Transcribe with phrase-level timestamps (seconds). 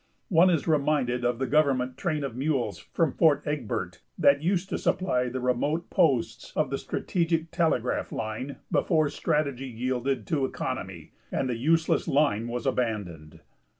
[0.29, 4.79] One is reminded of the government train of mules from Fort Egbert that used to
[4.79, 11.47] supply the remote posts of the "strategic" telegraph line before strategy yielded to economy and
[11.47, 13.41] the useless line was abandoned.